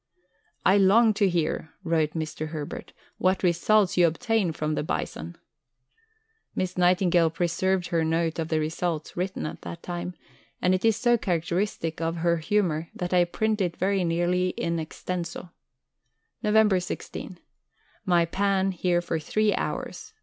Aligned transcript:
"I 0.65 0.77
long 0.79 1.13
to 1.13 1.29
hear," 1.29 1.73
wrote 1.83 2.13
Mr. 2.15 2.47
Herbert, 2.47 2.91
"what 3.19 3.43
results 3.43 3.97
you 3.97 4.07
obtain 4.07 4.51
from 4.51 4.73
the 4.73 4.81
Bison." 4.81 5.37
Miss 6.55 6.75
Nightingale 6.75 7.29
preserved 7.29 7.89
her 7.89 8.03
note 8.03 8.39
of 8.39 8.47
the 8.47 8.59
results 8.59 9.15
written 9.15 9.45
at 9.45 9.61
the 9.61 9.75
time, 9.83 10.15
and 10.59 10.73
it 10.73 10.83
is 10.83 10.95
so 10.95 11.19
characteristic 11.19 12.01
of 12.01 12.15
her 12.15 12.37
humour 12.37 12.89
that 12.95 13.13
I 13.13 13.25
print 13.25 13.61
it 13.61 13.77
very 13.77 14.03
nearly 14.03 14.47
in 14.57 14.79
extenso: 14.79 15.51
[Nov. 16.41 16.81
16.] 16.81 17.37
My 18.03 18.25
"Pan" 18.25 18.71
here 18.71 19.01
for 19.03 19.19
three 19.19 19.53
hours. 19.53 20.13